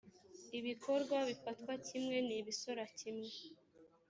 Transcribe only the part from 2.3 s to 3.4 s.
ibisora kimwe